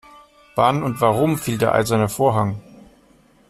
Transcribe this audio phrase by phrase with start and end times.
[0.55, 2.59] Wann und warum fiel der eiserne Vorhang?